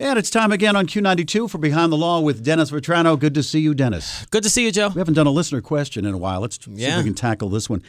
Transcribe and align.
And 0.00 0.16
it's 0.16 0.30
time 0.30 0.52
again 0.52 0.76
on 0.76 0.86
Q92 0.86 1.50
for 1.50 1.58
Behind 1.58 1.90
the 1.90 1.96
Law 1.96 2.20
with 2.20 2.44
Dennis 2.44 2.70
Vetrano. 2.70 3.18
Good 3.18 3.34
to 3.34 3.42
see 3.42 3.58
you, 3.58 3.74
Dennis. 3.74 4.26
Good 4.26 4.44
to 4.44 4.50
see 4.50 4.64
you, 4.64 4.70
Joe. 4.70 4.90
We 4.90 5.00
haven't 5.00 5.14
done 5.14 5.26
a 5.26 5.32
listener 5.32 5.60
question 5.60 6.04
in 6.04 6.14
a 6.14 6.18
while. 6.18 6.40
Let's 6.40 6.64
see 6.64 6.70
if 6.84 6.96
we 6.98 7.02
can 7.02 7.14
tackle 7.14 7.48
this 7.48 7.68
one. 7.68 7.82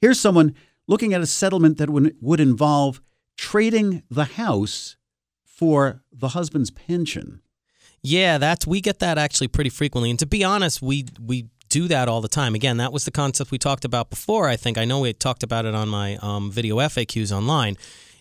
Here's 0.00 0.18
someone 0.18 0.56
looking 0.88 1.14
at 1.14 1.20
a 1.20 1.26
settlement 1.26 1.78
that 1.78 1.88
would, 1.88 2.16
would 2.20 2.40
involve 2.40 3.00
trading 3.36 4.02
the 4.10 4.24
house 4.24 4.96
for 5.44 6.02
the 6.12 6.30
husband's 6.30 6.72
pension. 6.72 7.42
Yeah, 8.02 8.38
that's 8.38 8.66
we 8.66 8.80
get 8.80 8.98
that 8.98 9.16
actually 9.16 9.46
pretty 9.46 9.70
frequently. 9.70 10.10
And 10.10 10.18
to 10.18 10.26
be 10.26 10.42
honest, 10.42 10.82
we 10.82 11.06
we 11.24 11.46
do 11.68 11.86
that 11.86 12.08
all 12.08 12.20
the 12.20 12.26
time. 12.26 12.56
Again, 12.56 12.78
that 12.78 12.92
was 12.92 13.04
the 13.04 13.12
concept 13.12 13.52
we 13.52 13.58
talked 13.58 13.84
about 13.84 14.10
before. 14.10 14.48
I 14.48 14.56
think 14.56 14.78
I 14.78 14.84
know 14.84 14.98
we 14.98 15.10
had 15.10 15.20
talked 15.20 15.44
about 15.44 15.64
it 15.64 15.76
on 15.76 15.88
my 15.88 16.16
um, 16.16 16.50
video 16.50 16.78
FAQs 16.78 17.30
online. 17.30 17.76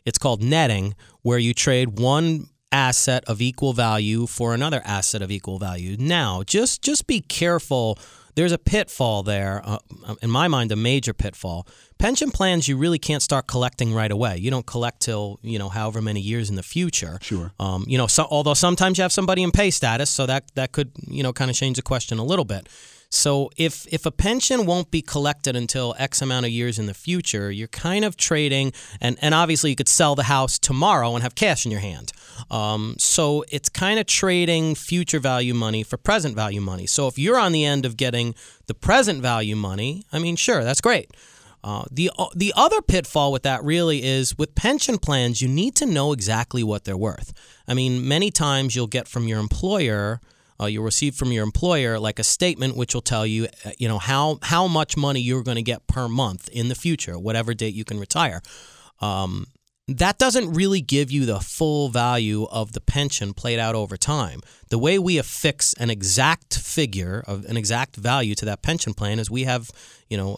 It's 0.05 0.19
called 0.19 0.43
netting, 0.43 0.93
where 1.23 1.39
you 1.39 1.55
trade 1.55 1.97
one 1.97 2.50
asset 2.71 3.23
of 3.27 3.41
equal 3.41 3.73
value 3.73 4.27
for 4.27 4.54
another 4.54 4.81
asset 4.85 5.21
of 5.21 5.32
equal 5.32 5.59
value. 5.59 5.96
Now, 6.00 6.43
just 6.43 6.82
just 6.82 7.07
be 7.07 7.21
careful. 7.21 7.97
There's 8.36 8.54
a 8.54 8.57
pitfall 8.57 9.23
there, 9.23 9.61
uh, 9.65 9.79
in 10.21 10.29
my 10.29 10.47
mind, 10.47 10.71
a 10.71 10.77
major 10.77 11.13
pitfall. 11.13 11.68
Pension 11.97 12.32
plans, 12.32 12.65
you 12.65 12.77
really 12.77 12.97
can't 12.97 13.21
start 13.21 13.46
collecting 13.46 13.93
right 13.93 14.10
away. 14.10 14.37
You 14.37 14.49
don't 14.49 14.65
collect 14.65 15.01
till 15.01 15.39
you 15.41 15.60
know 15.60 15.69
however 15.69 16.01
many 16.01 16.21
years 16.21 16.49
in 16.49 16.55
the 16.55 16.63
future. 16.63 17.19
Sure. 17.21 17.51
Um, 17.60 17.83
you 17.87 17.97
know, 17.97 18.07
so, 18.07 18.27
although 18.32 18.54
sometimes 18.54 18.97
you 18.97 19.01
have 19.01 19.11
somebody 19.11 19.43
in 19.43 19.51
pay 19.51 19.69
status, 19.69 20.10
so 20.10 20.25
that 20.25 20.46
that 20.55 20.71
could 20.71 20.91
you 21.07 21.24
know 21.24 21.33
kind 21.33 21.51
of 21.51 21.57
change 21.57 21.75
the 21.75 21.82
question 21.82 22.19
a 22.19 22.24
little 22.24 22.46
bit. 22.46 22.69
So 23.11 23.51
if 23.57 23.85
if 23.91 24.05
a 24.05 24.11
pension 24.11 24.65
won't 24.65 24.89
be 24.89 25.01
collected 25.01 25.55
until 25.55 25.93
X 25.97 26.21
amount 26.21 26.46
of 26.46 26.51
years 26.51 26.79
in 26.79 26.85
the 26.85 26.93
future, 26.93 27.51
you're 27.51 27.68
kind 27.68 28.05
of 28.05 28.15
trading, 28.15 28.71
and 29.01 29.18
and 29.21 29.33
obviously 29.33 29.69
you 29.69 29.75
could 29.75 29.89
sell 29.89 30.15
the 30.15 30.24
house 30.24 30.57
tomorrow 30.57 31.13
and 31.13 31.21
have 31.21 31.35
cash 31.35 31.65
in 31.65 31.71
your 31.71 31.82
hand. 31.82 32.13
Um, 32.50 32.95
so 32.97 33.44
it's 33.50 33.69
kind 33.69 34.00
of 34.00 34.05
trading 34.05 34.75
future 34.75 35.19
value 35.19 35.53
money 35.53 35.83
for 35.83 35.97
present 35.97 36.36
value 36.36 36.61
money. 36.61 36.88
So 36.88 37.07
if 37.07 37.17
you're 37.17 37.38
on 37.38 37.52
the 37.52 37.66
end 37.66 37.85
of 37.85 37.97
getting 37.97 38.35
the 38.67 38.73
present 38.73 39.21
value 39.21 39.55
money, 39.55 40.03
I 40.11 40.19
mean, 40.19 40.35
sure, 40.35 40.63
that's 40.63 40.81
great. 40.81 41.11
Uh, 41.63 41.83
the 41.91 42.09
the 42.35 42.51
other 42.55 42.81
pitfall 42.81 43.31
with 43.31 43.43
that 43.43 43.63
really 43.63 44.03
is 44.03 44.35
with 44.38 44.55
pension 44.55 44.97
plans, 44.97 45.41
you 45.41 45.47
need 45.47 45.75
to 45.75 45.85
know 45.85 46.11
exactly 46.11 46.63
what 46.63 46.85
they're 46.85 46.97
worth. 46.97 47.33
I 47.67 47.75
mean, 47.75 48.07
many 48.07 48.31
times 48.31 48.75
you'll 48.75 48.88
get 48.88 49.07
from 49.07 49.27
your 49.27 49.39
employer, 49.39 50.19
uh, 50.59 50.66
you'll 50.66 50.83
receive 50.83 51.13
from 51.13 51.31
your 51.31 51.44
employer 51.44 51.99
like 51.99 52.17
a 52.17 52.23
statement 52.23 52.75
which 52.75 52.95
will 52.95 53.01
tell 53.01 53.27
you, 53.27 53.47
uh, 53.63 53.71
you 53.77 53.88
know, 53.88 53.99
how 53.99 54.39
how 54.41 54.67
much 54.67 54.97
money 54.97 55.21
you're 55.21 55.44
going 55.44 55.55
to 55.55 55.61
get 55.61 55.85
per 55.85 56.07
month 56.07 56.49
in 56.49 56.67
the 56.67 56.75
future, 56.75 57.19
whatever 57.19 57.53
date 57.53 57.75
you 57.75 57.85
can 57.85 57.99
retire. 57.99 58.41
Um, 58.99 59.45
that 59.87 60.17
doesn't 60.17 60.53
really 60.53 60.81
give 60.81 61.11
you 61.11 61.25
the 61.25 61.39
full 61.39 61.89
value 61.89 62.45
of 62.45 62.73
the 62.73 62.81
pension 62.81 63.33
played 63.33 63.59
out 63.59 63.75
over 63.75 63.97
time. 63.97 64.41
The 64.69 64.77
way 64.77 64.97
we 64.99 65.17
affix 65.17 65.73
an 65.73 65.89
exact 65.89 66.57
figure 66.57 67.23
of 67.27 67.45
an 67.45 67.57
exact 67.57 67.95
value 67.95 68.35
to 68.35 68.45
that 68.45 68.61
pension 68.61 68.93
plan 68.93 69.19
is 69.19 69.29
we 69.29 69.43
have, 69.43 69.71
you 70.09 70.17
know, 70.17 70.38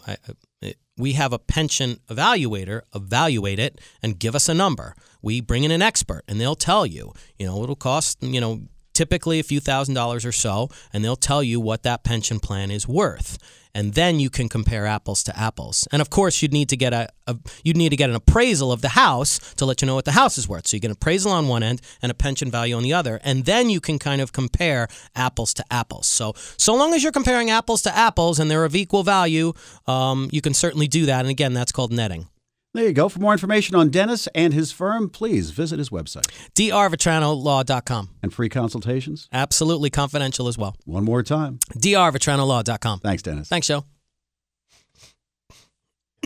we 0.96 1.12
have 1.14 1.32
a 1.32 1.38
pension 1.38 2.00
evaluator 2.08 2.82
evaluate 2.94 3.58
it 3.58 3.80
and 4.02 4.18
give 4.18 4.34
us 4.34 4.48
a 4.48 4.54
number. 4.54 4.94
We 5.22 5.40
bring 5.40 5.64
in 5.64 5.70
an 5.70 5.82
expert 5.82 6.22
and 6.28 6.40
they'll 6.40 6.54
tell 6.54 6.86
you, 6.86 7.12
you 7.38 7.46
know, 7.46 7.62
it'll 7.62 7.76
cost, 7.76 8.22
you 8.22 8.40
know, 8.40 8.62
typically 8.94 9.38
a 9.38 9.42
few 9.42 9.60
thousand 9.60 9.94
dollars 9.94 10.24
or 10.24 10.32
so, 10.32 10.70
and 10.92 11.04
they'll 11.04 11.16
tell 11.16 11.42
you 11.42 11.60
what 11.60 11.82
that 11.82 12.04
pension 12.04 12.40
plan 12.40 12.70
is 12.70 12.88
worth. 12.88 13.38
And 13.76 13.94
then 13.94 14.20
you 14.20 14.30
can 14.30 14.48
compare 14.48 14.86
apples 14.86 15.24
to 15.24 15.36
apples. 15.36 15.88
And 15.90 16.00
of 16.00 16.08
course, 16.08 16.40
you'd 16.40 16.52
need 16.52 16.68
to 16.68 16.76
get 16.76 16.92
a, 16.92 17.08
a 17.26 17.36
you'd 17.64 17.76
need 17.76 17.88
to 17.88 17.96
get 17.96 18.08
an 18.08 18.14
appraisal 18.14 18.70
of 18.70 18.82
the 18.82 18.90
house 18.90 19.52
to 19.54 19.64
let 19.64 19.82
you 19.82 19.86
know 19.86 19.96
what 19.96 20.04
the 20.04 20.12
house 20.12 20.38
is 20.38 20.48
worth. 20.48 20.68
So 20.68 20.76
you 20.76 20.80
get 20.80 20.92
an 20.92 20.96
appraisal 21.00 21.32
on 21.32 21.48
one 21.48 21.64
end 21.64 21.82
and 22.00 22.12
a 22.12 22.14
pension 22.14 22.52
value 22.52 22.76
on 22.76 22.84
the 22.84 22.92
other, 22.92 23.20
and 23.24 23.44
then 23.46 23.70
you 23.70 23.80
can 23.80 23.98
kind 23.98 24.20
of 24.20 24.32
compare 24.32 24.86
apples 25.16 25.52
to 25.54 25.64
apples. 25.72 26.06
So 26.06 26.34
so 26.56 26.74
long 26.76 26.94
as 26.94 27.02
you're 27.02 27.10
comparing 27.10 27.50
apples 27.50 27.82
to 27.82 27.96
apples 27.96 28.38
and 28.38 28.48
they're 28.48 28.64
of 28.64 28.76
equal 28.76 29.02
value, 29.02 29.54
um, 29.88 30.28
you 30.30 30.40
can 30.40 30.54
certainly 30.54 30.86
do 30.86 31.06
that. 31.06 31.20
And 31.20 31.30
again, 31.30 31.52
that's 31.52 31.72
called 31.72 31.92
netting. 31.92 32.28
There 32.74 32.84
you 32.84 32.92
go. 32.92 33.08
For 33.08 33.20
more 33.20 33.32
information 33.32 33.76
on 33.76 33.88
Dennis 33.90 34.26
and 34.34 34.52
his 34.52 34.72
firm, 34.72 35.08
please 35.08 35.50
visit 35.50 35.78
his 35.78 35.90
website. 35.90 36.26
drvetranolaw.com. 36.54 38.10
And 38.20 38.34
free 38.34 38.48
consultations? 38.48 39.28
Absolutely 39.32 39.90
confidential 39.90 40.48
as 40.48 40.58
well. 40.58 40.76
One 40.84 41.04
more 41.04 41.22
time. 41.22 41.60
drvetranolaw.com. 41.78 42.98
Thanks, 42.98 43.22
Dennis. 43.22 43.48
Thanks, 43.48 43.68
Joe. 43.68 43.84